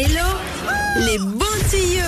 Hello, 0.00 0.28
les 0.94 1.18
bons 1.18 1.44
tuyaux. 1.68 2.02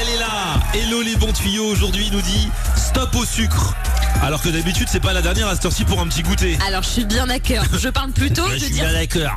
Elle 0.00 0.08
est 0.10 0.18
là. 0.18 0.60
Hello 0.72 1.02
les 1.02 1.16
bons 1.16 1.32
tuyaux. 1.32 1.66
Aujourd'hui 1.66 2.08
nous 2.12 2.20
dit 2.20 2.48
stop 2.76 3.16
au 3.16 3.24
sucre 3.24 3.74
alors 4.22 4.42
que 4.42 4.48
d'habitude 4.48 4.88
c'est 4.90 5.00
pas 5.00 5.12
la 5.12 5.22
dernière 5.22 5.48
à 5.48 5.54
cette 5.54 5.64
heure-ci 5.64 5.84
pour 5.84 6.00
un 6.00 6.06
petit 6.08 6.22
goûter. 6.22 6.58
Alors 6.66 6.82
je 6.82 6.88
suis 6.88 7.04
bien 7.04 7.26
d'accord. 7.26 7.64
Je 7.78 7.88
parle 7.88 8.12
plutôt 8.12 8.46
de 8.48 8.54
je 8.54 8.58
suis 8.58 8.70
dire. 8.70 8.84
bien 8.84 8.92
d'accord. 8.92 9.36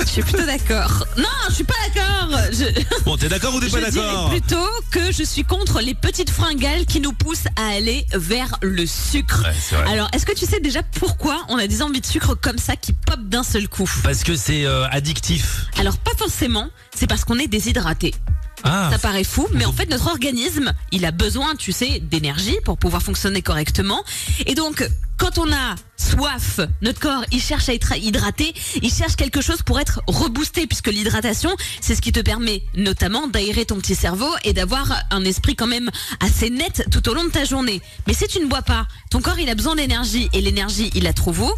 Je 0.00 0.06
suis 0.06 0.22
plutôt 0.22 0.44
d'accord. 0.46 1.06
Non, 1.16 1.24
je 1.48 1.54
suis 1.54 1.64
pas 1.64 1.74
d'accord. 1.94 2.38
Je, 2.52 3.02
Bon 3.04 3.16
t'es 3.16 3.28
d'accord 3.28 3.54
ou 3.54 3.60
t'es 3.60 3.66
je 3.68 3.72
pas 3.72 3.90
dirais 3.90 4.06
d'accord 4.06 4.30
plutôt 4.30 4.68
que 4.90 5.12
je 5.12 5.22
suis 5.22 5.44
contre 5.44 5.80
les 5.80 5.94
petites 5.94 6.30
fringales 6.30 6.86
qui 6.86 7.00
nous 7.00 7.12
poussent 7.12 7.46
à 7.56 7.74
aller 7.74 8.06
vers 8.12 8.56
le 8.62 8.86
sucre. 8.86 9.42
Ouais, 9.44 9.54
c'est 9.60 9.76
vrai. 9.76 9.90
Alors, 9.90 10.08
est-ce 10.12 10.26
que 10.26 10.34
tu 10.34 10.46
sais 10.46 10.60
déjà 10.60 10.82
pourquoi 10.82 11.44
on 11.48 11.58
a 11.58 11.66
des 11.66 11.82
envies 11.82 12.00
de 12.00 12.06
sucre 12.06 12.34
comme 12.34 12.58
ça 12.58 12.76
qui 12.76 12.92
pop 12.92 13.20
d'un 13.28 13.42
seul 13.42 13.68
coup? 13.68 13.90
Parce 14.02 14.22
que 14.22 14.36
c'est 14.36 14.64
euh, 14.64 14.86
addictif. 14.90 15.66
Alors, 15.78 15.96
pas 15.98 16.12
forcément. 16.16 16.68
C'est 16.94 17.06
parce 17.06 17.24
qu'on 17.24 17.38
est 17.38 17.48
déshydraté. 17.48 18.14
Ah, 18.64 18.88
Ça 18.90 18.98
paraît 18.98 19.24
fou, 19.24 19.46
mais 19.52 19.66
en 19.66 19.72
fait 19.72 19.90
notre 19.90 20.08
organisme, 20.08 20.72
il 20.90 21.04
a 21.04 21.10
besoin, 21.10 21.54
tu 21.54 21.70
sais, 21.70 22.00
d'énergie 22.00 22.56
pour 22.64 22.78
pouvoir 22.78 23.02
fonctionner 23.02 23.42
correctement. 23.42 24.02
Et 24.46 24.54
donc, 24.54 24.88
quand 25.18 25.36
on 25.38 25.52
a 25.52 25.74
soif, 25.96 26.60
notre 26.80 26.98
corps, 26.98 27.24
il 27.30 27.40
cherche 27.40 27.68
à 27.68 27.74
être 27.74 27.94
hydraté, 27.96 28.54
il 28.82 28.92
cherche 28.92 29.16
quelque 29.16 29.42
chose 29.42 29.60
pour 29.62 29.78
être 29.78 30.00
reboosté, 30.06 30.66
puisque 30.66 30.88
l'hydratation, 30.88 31.54
c'est 31.82 31.94
ce 31.94 32.00
qui 32.00 32.10
te 32.10 32.20
permet 32.20 32.62
notamment 32.74 33.28
d'aérer 33.28 33.66
ton 33.66 33.76
petit 33.76 33.94
cerveau 33.94 34.30
et 34.44 34.54
d'avoir 34.54 34.92
un 35.10 35.24
esprit 35.24 35.56
quand 35.56 35.66
même 35.66 35.90
assez 36.20 36.48
net 36.50 36.86
tout 36.90 37.06
au 37.08 37.14
long 37.14 37.24
de 37.24 37.30
ta 37.30 37.44
journée. 37.44 37.82
Mais 38.06 38.14
si 38.14 38.26
tu 38.26 38.40
ne 38.40 38.46
bois 38.46 38.62
pas, 38.62 38.86
ton 39.10 39.20
corps, 39.20 39.38
il 39.38 39.48
a 39.50 39.54
besoin 39.54 39.76
d'énergie, 39.76 40.28
et 40.32 40.40
l'énergie, 40.40 40.90
il 40.94 41.04
la 41.04 41.12
trouve 41.12 41.42
où? 41.42 41.52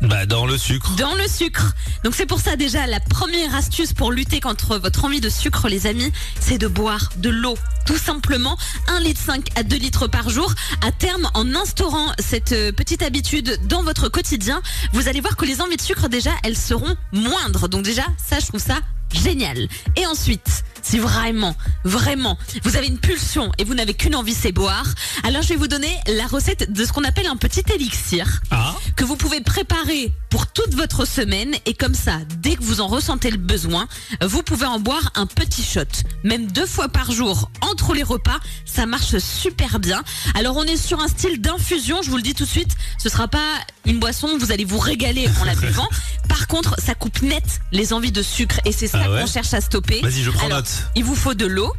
Bah 0.00 0.26
dans 0.26 0.46
le 0.46 0.56
sucre. 0.56 0.94
dans 0.96 1.14
le 1.14 1.26
sucre. 1.28 1.74
Donc 2.04 2.14
c'est 2.14 2.26
pour 2.26 2.40
ça 2.40 2.56
déjà 2.56 2.86
la 2.86 3.00
première 3.00 3.54
astuce 3.54 3.92
pour 3.92 4.12
lutter 4.12 4.40
contre 4.40 4.78
votre 4.78 5.04
envie 5.04 5.20
de 5.20 5.28
sucre 5.28 5.68
les 5.68 5.86
amis, 5.86 6.12
c'est 6.40 6.58
de 6.58 6.68
boire 6.68 7.10
de 7.16 7.30
l'eau. 7.30 7.56
Tout 7.86 7.98
simplement 7.98 8.56
1 8.88 9.00
litre 9.00 9.20
5 9.20 9.48
à 9.56 9.62
2 9.62 9.76
litres 9.76 10.06
par 10.06 10.30
jour. 10.30 10.54
À 10.86 10.92
terme, 10.92 11.28
en 11.34 11.54
instaurant 11.54 12.12
cette 12.18 12.52
euh, 12.52 12.72
petite 12.72 13.02
habitude 13.02 13.58
dans 13.66 13.82
votre 13.82 14.08
quotidien, 14.08 14.62
vous 14.92 15.08
allez 15.08 15.20
voir 15.20 15.36
que 15.36 15.44
les 15.44 15.60
envies 15.60 15.76
de 15.76 15.82
sucre 15.82 16.08
déjà, 16.08 16.30
elles 16.44 16.56
seront 16.56 16.96
moindres. 17.12 17.68
Donc 17.68 17.82
déjà, 17.82 18.04
ça 18.16 18.38
je 18.40 18.46
trouve 18.46 18.62
ça 18.62 18.78
génial. 19.12 19.68
Et 19.96 20.06
ensuite, 20.06 20.64
si 20.82 20.98
vraiment, 20.98 21.56
vraiment, 21.84 22.38
vous 22.62 22.76
avez 22.76 22.86
une 22.86 22.98
pulsion 22.98 23.52
et 23.58 23.64
vous 23.64 23.74
n'avez 23.74 23.94
qu'une 23.94 24.14
envie, 24.14 24.34
c'est 24.34 24.52
boire, 24.52 24.86
alors 25.22 25.42
je 25.42 25.48
vais 25.48 25.56
vous 25.56 25.68
donner 25.68 25.94
la 26.06 26.26
recette 26.26 26.72
de 26.72 26.84
ce 26.84 26.92
qu'on 26.92 27.04
appelle 27.04 27.26
un 27.26 27.36
petit 27.36 27.62
élixir 27.74 28.40
Ah 28.50 28.74
que 28.96 29.04
vous 29.04 29.16
pouvez 29.16 29.40
préparer 29.40 30.12
pour 30.30 30.46
toute 30.46 30.74
votre 30.74 31.06
semaine 31.06 31.54
et 31.66 31.74
comme 31.74 31.94
ça, 31.94 32.18
dès 32.38 32.56
que 32.56 32.62
vous 32.62 32.80
en 32.80 32.86
ressentez 32.86 33.30
le 33.30 33.36
besoin, 33.36 33.86
vous 34.22 34.42
pouvez 34.42 34.66
en 34.66 34.78
boire 34.78 35.10
un 35.14 35.26
petit 35.26 35.62
shot, 35.62 35.80
même 36.22 36.46
deux 36.46 36.66
fois 36.66 36.88
par 36.88 37.10
jour 37.12 37.50
entre 37.60 37.94
les 37.94 38.02
repas, 38.02 38.38
ça 38.64 38.86
marche 38.86 39.18
super 39.18 39.78
bien. 39.78 40.02
Alors 40.34 40.56
on 40.56 40.64
est 40.64 40.76
sur 40.76 41.00
un 41.00 41.08
style 41.08 41.40
d'infusion, 41.40 42.02
je 42.02 42.10
vous 42.10 42.16
le 42.16 42.22
dis 42.22 42.34
tout 42.34 42.44
de 42.44 42.48
suite, 42.48 42.76
ce 43.02 43.08
sera 43.08 43.28
pas 43.28 43.58
une 43.84 43.98
boisson, 43.98 44.38
vous 44.38 44.52
allez 44.52 44.64
vous 44.64 44.78
régaler 44.78 45.28
en 45.40 45.44
la 45.44 45.54
buvant. 45.54 45.88
Par 46.28 46.46
contre, 46.46 46.80
ça 46.80 46.94
coupe 46.94 47.22
net 47.22 47.60
les 47.72 47.92
envies 47.92 48.12
de 48.12 48.22
sucre 48.22 48.60
et 48.64 48.72
c'est 48.72 48.88
ça 48.88 49.02
Ah 49.04 49.10
ouais 49.10 49.20
qu'on 49.20 49.26
cherche 49.26 49.54
à 49.54 49.60
stopper. 49.60 50.00
Vas-y, 50.02 50.22
je 50.22 50.30
prends 50.30 50.46
Alors, 50.46 50.58
note. 50.58 50.84
Il 50.96 51.04
vous 51.04 51.14
faut 51.14 51.34
de 51.34 51.46
l'eau, 51.46 51.72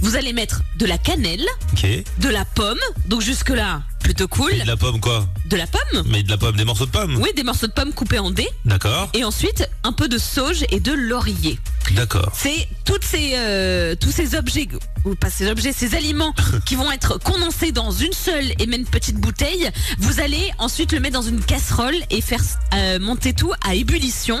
vous 0.00 0.16
allez 0.16 0.32
mettre 0.32 0.62
de 0.78 0.86
la 0.86 0.98
cannelle, 0.98 1.44
de 2.18 2.28
la 2.28 2.44
pomme, 2.44 2.78
donc 3.06 3.20
jusque 3.20 3.50
là, 3.50 3.82
plutôt 4.06 4.28
cool. 4.28 4.52
Et 4.52 4.60
de 4.60 4.66
la 4.66 4.76
pomme 4.76 5.00
quoi 5.00 5.26
De 5.46 5.56
la 5.56 5.66
pomme 5.66 6.04
Mais 6.06 6.22
de 6.22 6.30
la 6.30 6.38
pomme, 6.38 6.54
des 6.56 6.64
morceaux 6.64 6.86
de 6.86 6.90
pomme 6.90 7.16
Oui, 7.16 7.30
des 7.34 7.42
morceaux 7.42 7.66
de 7.66 7.72
pommes 7.72 7.92
coupés 7.92 8.20
en 8.20 8.30
dés. 8.30 8.48
D'accord. 8.64 9.10
Et 9.14 9.24
ensuite, 9.24 9.68
un 9.82 9.92
peu 9.92 10.08
de 10.08 10.16
sauge 10.16 10.64
et 10.70 10.78
de 10.78 10.92
laurier. 10.92 11.58
D'accord. 11.92 12.30
C'est 12.32 12.68
toutes 12.84 13.04
ces, 13.04 13.32
euh, 13.34 13.96
tous 13.96 14.12
ces 14.12 14.36
objets, 14.36 14.68
ou 15.04 15.16
pas 15.16 15.28
ces 15.28 15.50
objets, 15.50 15.72
ces 15.72 15.96
aliments 15.96 16.34
qui 16.66 16.76
vont 16.76 16.90
être 16.92 17.18
condensés 17.18 17.72
dans 17.72 17.90
une 17.90 18.12
seule 18.12 18.52
et 18.60 18.66
même 18.66 18.84
petite 18.84 19.16
bouteille. 19.16 19.70
Vous 19.98 20.20
allez 20.20 20.52
ensuite 20.58 20.92
le 20.92 21.00
mettre 21.00 21.14
dans 21.14 21.26
une 21.26 21.40
casserole 21.40 21.96
et 22.10 22.20
faire 22.20 22.42
euh, 22.74 23.00
monter 23.00 23.32
tout 23.32 23.52
à 23.66 23.74
ébullition 23.74 24.40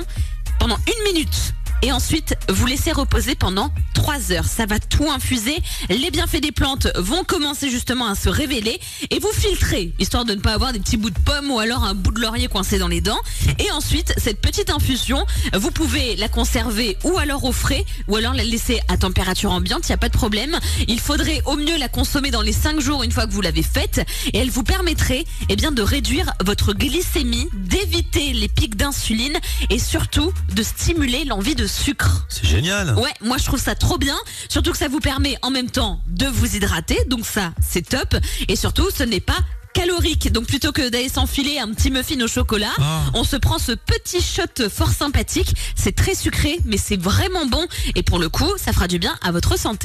pendant 0.60 0.78
une 0.86 1.12
minute. 1.12 1.54
Et 1.82 1.92
ensuite, 1.92 2.34
vous 2.48 2.66
laissez 2.66 2.92
reposer 2.92 3.34
pendant 3.34 3.70
3 3.94 4.32
heures. 4.32 4.44
Ça 4.46 4.66
va 4.66 4.78
tout 4.78 5.08
infuser. 5.10 5.56
Les 5.88 6.10
bienfaits 6.10 6.40
des 6.40 6.52
plantes 6.52 6.88
vont 6.96 7.22
commencer 7.24 7.70
justement 7.70 8.06
à 8.06 8.14
se 8.14 8.28
révéler. 8.28 8.80
Et 9.10 9.18
vous 9.18 9.32
filtrez, 9.32 9.92
histoire 9.98 10.24
de 10.24 10.34
ne 10.34 10.40
pas 10.40 10.52
avoir 10.52 10.72
des 10.72 10.80
petits 10.80 10.96
bouts 10.96 11.10
de 11.10 11.18
pomme 11.18 11.50
ou 11.50 11.58
alors 11.58 11.84
un 11.84 11.94
bout 11.94 12.12
de 12.12 12.20
laurier 12.20 12.48
coincé 12.48 12.78
dans 12.78 12.88
les 12.88 13.00
dents. 13.00 13.20
Et 13.58 13.70
ensuite, 13.72 14.14
cette 14.16 14.40
petite 14.40 14.70
infusion, 14.70 15.26
vous 15.54 15.70
pouvez 15.70 16.16
la 16.16 16.28
conserver 16.28 16.96
ou 17.04 17.18
alors 17.18 17.44
au 17.44 17.52
frais, 17.52 17.84
ou 18.08 18.16
alors 18.16 18.32
la 18.32 18.44
laisser 18.44 18.80
à 18.88 18.96
température 18.96 19.52
ambiante, 19.52 19.88
il 19.88 19.90
n'y 19.90 19.94
a 19.94 19.98
pas 19.98 20.08
de 20.08 20.16
problème. 20.16 20.58
Il 20.88 21.00
faudrait 21.00 21.42
au 21.44 21.56
mieux 21.56 21.76
la 21.76 21.88
consommer 21.88 22.30
dans 22.30 22.42
les 22.42 22.52
5 22.52 22.80
jours 22.80 23.02
une 23.02 23.12
fois 23.12 23.26
que 23.26 23.32
vous 23.32 23.42
l'avez 23.42 23.62
faite. 23.62 24.00
Et 24.32 24.38
elle 24.38 24.50
vous 24.50 24.62
permettrait 24.62 25.24
eh 25.48 25.56
de 25.56 25.82
réduire 25.82 26.32
votre 26.44 26.72
glycémie, 26.72 27.48
les 28.20 28.48
pics 28.48 28.76
d'insuline 28.76 29.36
et 29.70 29.78
surtout 29.78 30.32
de 30.54 30.62
stimuler 30.62 31.24
l'envie 31.24 31.54
de 31.54 31.66
sucre. 31.66 32.26
C'est 32.28 32.46
génial. 32.46 32.94
Ouais, 32.98 33.12
moi 33.22 33.36
je 33.38 33.44
trouve 33.44 33.60
ça 33.60 33.74
trop 33.74 33.98
bien, 33.98 34.16
surtout 34.48 34.72
que 34.72 34.78
ça 34.78 34.88
vous 34.88 35.00
permet 35.00 35.36
en 35.42 35.50
même 35.50 35.70
temps 35.70 36.00
de 36.08 36.26
vous 36.26 36.56
hydrater, 36.56 36.98
donc 37.08 37.26
ça 37.26 37.52
c'est 37.62 37.86
top, 37.86 38.16
et 38.48 38.56
surtout 38.56 38.88
ce 38.96 39.02
n'est 39.02 39.20
pas 39.20 39.36
calorique, 39.74 40.32
donc 40.32 40.46
plutôt 40.46 40.72
que 40.72 40.88
d'aller 40.88 41.10
s'enfiler 41.10 41.58
un 41.58 41.70
petit 41.74 41.90
muffin 41.90 42.18
au 42.22 42.28
chocolat, 42.28 42.70
Ah. 42.78 43.02
on 43.12 43.24
se 43.24 43.36
prend 43.36 43.58
ce 43.58 43.72
petit 43.72 44.22
shot 44.22 44.70
fort 44.70 44.90
sympathique, 44.90 45.54
c'est 45.74 45.94
très 45.94 46.14
sucré, 46.14 46.58
mais 46.64 46.78
c'est 46.78 46.96
vraiment 46.98 47.44
bon, 47.44 47.66
et 47.94 48.02
pour 48.02 48.18
le 48.18 48.30
coup 48.30 48.50
ça 48.56 48.72
fera 48.72 48.88
du 48.88 48.98
bien 48.98 49.14
à 49.22 49.32
votre 49.32 49.58
santé. 49.58 49.84